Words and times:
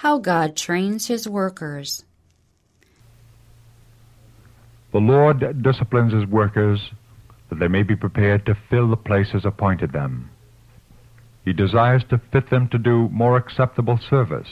How 0.00 0.18
God 0.18 0.56
Trains 0.56 1.08
His 1.08 1.28
Workers. 1.28 2.06
The 4.92 4.98
Lord 4.98 5.62
disciplines 5.62 6.14
His 6.14 6.24
workers 6.24 6.80
that 7.50 7.58
they 7.58 7.68
may 7.68 7.82
be 7.82 7.94
prepared 7.94 8.46
to 8.46 8.56
fill 8.70 8.88
the 8.88 8.96
places 8.96 9.44
appointed 9.44 9.92
them. 9.92 10.30
He 11.44 11.52
desires 11.52 12.02
to 12.08 12.22
fit 12.32 12.48
them 12.48 12.66
to 12.68 12.78
do 12.78 13.10
more 13.10 13.36
acceptable 13.36 14.00
service. 14.08 14.48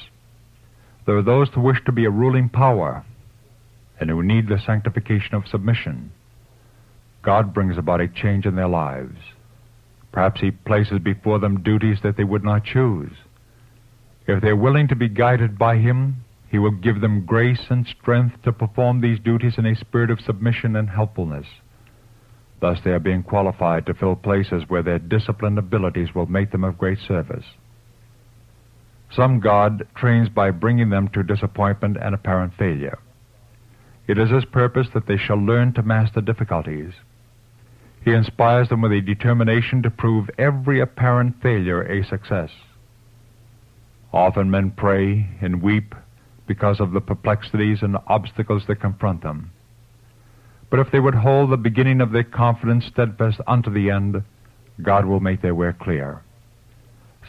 There 1.06 1.16
are 1.16 1.22
those 1.22 1.48
who 1.54 1.62
wish 1.62 1.82
to 1.86 1.92
be 1.92 2.04
a 2.04 2.10
ruling 2.10 2.50
power 2.50 3.06
and 3.98 4.10
who 4.10 4.22
need 4.22 4.48
the 4.48 4.60
sanctification 4.66 5.34
of 5.34 5.48
submission. 5.48 6.12
God 7.22 7.54
brings 7.54 7.78
about 7.78 8.02
a 8.02 8.08
change 8.08 8.44
in 8.44 8.54
their 8.54 8.68
lives. 8.68 9.16
Perhaps 10.12 10.42
He 10.42 10.50
places 10.50 10.98
before 11.02 11.38
them 11.38 11.62
duties 11.62 12.00
that 12.02 12.18
they 12.18 12.24
would 12.24 12.44
not 12.44 12.64
choose. 12.64 13.12
If 14.28 14.42
they're 14.42 14.54
willing 14.54 14.88
to 14.88 14.94
be 14.94 15.08
guided 15.08 15.58
by 15.58 15.78
Him, 15.78 16.16
He 16.50 16.58
will 16.58 16.70
give 16.70 17.00
them 17.00 17.24
grace 17.24 17.64
and 17.70 17.86
strength 17.86 18.42
to 18.42 18.52
perform 18.52 19.00
these 19.00 19.18
duties 19.18 19.54
in 19.56 19.64
a 19.64 19.74
spirit 19.74 20.10
of 20.10 20.20
submission 20.20 20.76
and 20.76 20.90
helpfulness. 20.90 21.46
Thus 22.60 22.78
they 22.84 22.90
are 22.90 22.98
being 22.98 23.22
qualified 23.22 23.86
to 23.86 23.94
fill 23.94 24.16
places 24.16 24.64
where 24.68 24.82
their 24.82 24.98
disciplined 24.98 25.58
abilities 25.58 26.14
will 26.14 26.26
make 26.26 26.50
them 26.50 26.62
of 26.62 26.76
great 26.76 26.98
service. 26.98 27.44
Some 29.10 29.40
God 29.40 29.88
trains 29.94 30.28
by 30.28 30.50
bringing 30.50 30.90
them 30.90 31.08
to 31.14 31.22
disappointment 31.22 31.96
and 31.98 32.14
apparent 32.14 32.52
failure. 32.58 32.98
It 34.06 34.18
is 34.18 34.28
His 34.28 34.44
purpose 34.44 34.88
that 34.92 35.06
they 35.06 35.16
shall 35.16 35.38
learn 35.42 35.72
to 35.72 35.82
master 35.82 36.20
difficulties. 36.20 36.92
He 38.04 38.12
inspires 38.12 38.68
them 38.68 38.82
with 38.82 38.92
a 38.92 39.00
determination 39.00 39.82
to 39.82 39.90
prove 39.90 40.28
every 40.36 40.80
apparent 40.80 41.40
failure 41.40 41.82
a 41.82 42.04
success. 42.04 42.50
Often 44.12 44.50
men 44.50 44.72
pray 44.76 45.28
and 45.40 45.62
weep 45.62 45.94
because 46.46 46.80
of 46.80 46.92
the 46.92 47.00
perplexities 47.00 47.82
and 47.82 47.96
obstacles 48.06 48.64
that 48.66 48.80
confront 48.80 49.22
them. 49.22 49.52
But 50.70 50.80
if 50.80 50.90
they 50.90 51.00
would 51.00 51.14
hold 51.14 51.50
the 51.50 51.56
beginning 51.56 52.00
of 52.00 52.12
their 52.12 52.24
confidence 52.24 52.86
steadfast 52.86 53.40
unto 53.46 53.70
the 53.70 53.90
end, 53.90 54.22
God 54.82 55.04
will 55.04 55.20
make 55.20 55.42
their 55.42 55.54
way 55.54 55.72
clear. 55.78 56.22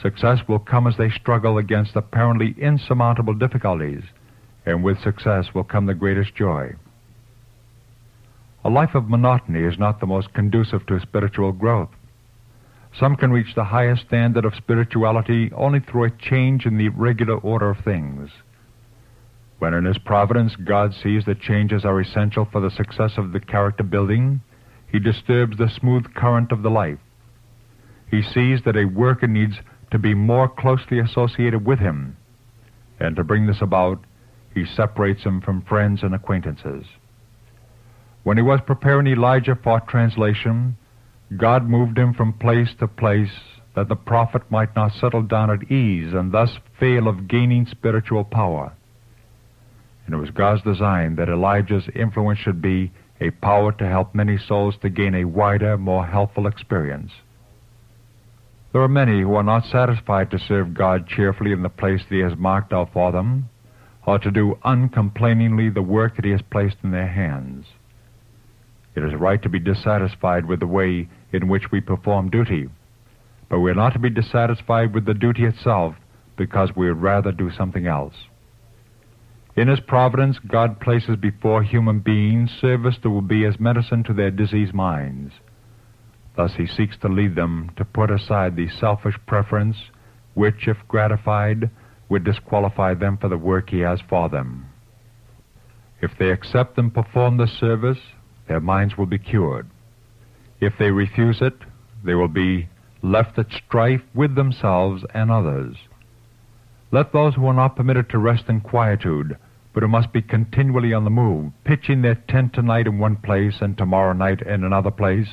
Success 0.02 0.40
will 0.48 0.60
come 0.60 0.88
as 0.88 0.96
they 0.98 1.10
struggle 1.10 1.58
against 1.58 1.96
apparently 1.96 2.56
insurmountable 2.58 3.34
difficulties, 3.34 4.04
and 4.66 4.84
with 4.84 5.02
success 5.02 5.48
will 5.54 5.64
come 5.64 5.86
the 5.86 5.94
greatest 5.94 6.36
joy. 6.36 6.74
A 8.64 8.70
life 8.70 8.94
of 8.94 9.10
monotony 9.10 9.64
is 9.64 9.80
not 9.80 10.00
the 10.00 10.06
most 10.06 10.34
conducive 10.34 10.86
to 10.88 11.00
spiritual 11.00 11.52
growth. 11.52 11.90
Some 12.98 13.16
can 13.16 13.32
reach 13.32 13.54
the 13.56 13.66
highest 13.66 14.08
standard 14.08 14.46
of 14.46 14.56
spirituality 14.56 15.52
only 15.56 15.80
through 15.80 16.06
a 16.06 16.10
change 16.10 16.66
in 16.66 16.78
the 16.78 16.90
regular 16.90 17.36
order 17.36 17.70
of 17.70 17.84
things. 17.84 18.30
When 19.60 19.74
in 19.74 19.86
His 19.86 19.98
providence 19.98 20.56
God 20.56 20.94
sees 20.94 21.26
that 21.26 21.42
changes 21.42 21.86
are 21.86 22.00
essential 22.00 22.46
for 22.46 22.62
the 22.62 22.72
success 22.72 23.14
of 23.18 23.32
the 23.32 23.40
character 23.40 23.84
building, 23.84 24.42
He 24.92 25.00
disturbs 25.00 25.58
the 25.58 25.70
smooth 25.70 26.14
current 26.14 26.52
of 26.52 26.64
the 26.64 26.70
life. 26.70 27.00
He 28.10 28.22
sees 28.22 28.62
that 28.66 28.78
a 28.78 28.86
worker 28.86 29.28
needs 29.28 29.56
to 29.92 30.00
be 30.00 30.14
more 30.14 30.48
closely 30.48 31.00
associated 31.00 31.66
with 31.66 31.80
Him, 31.80 32.18
and 33.00 33.16
to 33.16 33.24
bring 33.24 33.46
this 33.46 33.62
about, 33.62 34.04
He 34.54 34.66
separates 34.66 35.24
him 35.24 35.42
from 35.42 35.62
friends 35.62 36.04
and 36.04 36.16
acquaintances. 36.16 36.86
When 38.24 38.38
he 38.38 38.44
was 38.44 38.60
preparing 38.66 39.08
Elijah 39.08 39.56
for 39.56 39.80
translation, 39.80 40.78
God 41.38 41.70
moved 41.70 41.98
him 41.98 42.14
from 42.14 42.34
place 42.34 42.70
to 42.80 42.88
place 42.88 43.32
that 43.76 43.88
the 43.88 43.96
prophet 43.96 44.44
might 44.50 44.76
not 44.76 44.94
settle 44.94 45.22
down 45.22 45.52
at 45.52 45.72
ease 45.72 46.14
and 46.14 46.32
thus 46.32 46.58
fail 46.80 47.08
of 47.08 47.28
gaining 47.28 47.66
spiritual 47.68 48.24
power 48.24 48.74
and 50.10 50.18
it 50.18 50.22
was 50.22 50.32
God's 50.32 50.64
design 50.64 51.18
that 51.18 51.30
Elijah's 51.30 51.88
influence 51.94 52.40
should 52.40 52.64
be 52.64 52.92
a 53.22 53.30
power 53.30 53.72
to 53.74 53.88
help 53.88 54.16
many 54.16 54.40
souls 54.40 54.74
to 54.82 54.90
gain 54.90 55.14
a 55.14 55.24
wider, 55.24 55.78
more 55.78 56.04
helpful 56.04 56.48
experience. 56.48 57.12
There 58.74 58.82
are 58.82 58.88
many 58.88 59.22
who 59.22 59.36
are 59.36 59.44
not 59.44 59.66
satisfied 59.66 60.32
to 60.32 60.40
serve 60.40 60.74
God 60.74 61.08
cheerfully 61.08 61.52
in 61.52 61.62
the 61.62 61.70
place 61.70 62.02
that 62.02 62.16
He 62.16 62.22
has 62.22 62.36
marked 62.36 62.74
out 62.74 62.92
for 62.92 63.12
them, 63.12 63.50
or 64.08 64.18
to 64.18 64.32
do 64.32 64.58
uncomplainingly 64.66 65.70
the 65.70 65.84
work 65.84 66.16
that 66.16 66.26
He 66.26 66.32
has 66.32 66.42
placed 66.42 66.78
in 66.84 66.90
their 66.90 67.08
hands. 67.08 67.68
It 68.96 69.04
is 69.04 69.14
right 69.14 69.44
to 69.44 69.50
be 69.50 69.60
dissatisfied 69.60 70.46
with 70.46 70.60
the 70.60 70.66
way 70.66 71.08
in 71.32 71.48
which 71.48 71.72
we 71.72 71.82
perform 71.82 72.30
duty, 72.30 72.68
but 73.50 73.60
we 73.60 73.72
are 73.72 73.76
not 73.76 73.94
to 73.94 74.00
be 74.00 74.10
dissatisfied 74.10 74.94
with 74.94 75.06
the 75.06 75.14
duty 75.14 75.46
itself 75.46 75.96
because 76.38 76.76
we 76.76 76.88
would 76.88 77.02
rather 77.02 77.32
do 77.32 77.52
something 77.52 77.88
else. 77.88 78.14
In 79.56 79.68
His 79.68 79.80
providence, 79.82 80.40
God 80.40 80.80
places 80.80 81.18
before 81.18 81.64
human 81.64 82.00
beings 82.00 82.50
service 82.62 82.96
that 83.04 83.10
will 83.10 83.22
be 83.22 83.46
as 83.46 83.60
medicine 83.60 84.04
to 84.06 84.14
their 84.14 84.32
diseased 84.32 84.74
minds. 84.74 85.34
Thus 86.38 86.54
He 86.56 86.66
seeks 86.66 86.98
to 87.02 87.10
lead 87.10 87.36
them 87.36 87.72
to 87.76 87.84
put 87.84 88.10
aside 88.12 88.56
the 88.56 88.70
selfish 88.70 89.16
preference 89.28 89.76
which, 90.34 90.68
if 90.68 90.78
gratified, 90.88 91.70
would 92.08 92.24
disqualify 92.24 92.94
them 92.94 93.18
for 93.18 93.28
the 93.28 93.38
work 93.38 93.70
He 93.70 93.80
has 93.80 94.00
for 94.08 94.30
them. 94.30 94.70
If 96.02 96.12
they 96.18 96.30
accept 96.30 96.78
and 96.78 96.94
perform 96.94 97.38
the 97.38 97.48
service, 97.48 98.00
their 98.48 98.62
minds 98.62 98.98
will 98.98 99.06
be 99.06 99.20
cured. 99.20 99.70
If 100.60 100.74
they 100.78 100.92
refuse 100.92 101.42
it, 101.42 101.56
they 102.04 102.16
will 102.16 102.28
be 102.28 102.70
left 103.02 103.38
at 103.40 103.48
strife 103.52 104.02
with 104.14 104.36
themselves 104.36 105.04
and 105.14 105.32
others. 105.32 105.76
Let 106.92 107.14
those 107.14 107.36
who 107.36 107.46
are 107.48 107.54
not 107.54 107.76
permitted 107.76 108.10
to 108.10 108.18
rest 108.18 108.46
in 108.50 108.62
quietude 108.62 109.38
but 109.74 109.84
who 109.84 109.90
must 109.90 110.12
be 110.12 110.22
continually 110.22 110.94
on 110.94 111.04
the 111.04 111.10
move, 111.10 111.52
pitching 111.64 112.02
their 112.02 112.16
tent 112.28 112.54
tonight 112.54 112.88
in 112.88 112.98
one 112.98 113.16
place 113.16 113.56
and 113.62 113.78
tomorrow 113.78 114.14
night 114.14 114.42
in 114.42 114.64
another 114.64 114.92
place. 114.92 115.30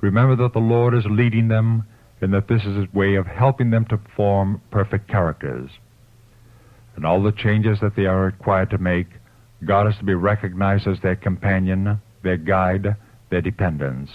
Remember 0.00 0.36
that 0.36 0.52
the 0.52 0.58
Lord 0.60 0.94
is 0.94 1.04
leading 1.06 1.48
them 1.48 1.84
and 2.20 2.32
that 2.34 2.48
this 2.48 2.62
is 2.64 2.76
His 2.76 2.92
way 2.92 3.14
of 3.14 3.26
helping 3.26 3.70
them 3.70 3.86
to 3.86 3.98
form 4.14 4.60
perfect 4.70 5.08
characters. 5.08 5.70
And 6.94 7.06
all 7.06 7.22
the 7.22 7.32
changes 7.32 7.78
that 7.80 7.96
they 7.96 8.04
are 8.04 8.26
required 8.26 8.70
to 8.70 8.78
make, 8.78 9.08
God 9.64 9.88
is 9.88 9.96
to 9.98 10.04
be 10.04 10.14
recognized 10.14 10.86
as 10.86 11.00
their 11.02 11.16
companion, 11.16 12.00
their 12.22 12.36
guide, 12.36 12.96
their 13.30 13.40
dependence. 13.40 14.10